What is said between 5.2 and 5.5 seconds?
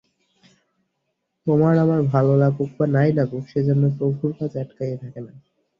না।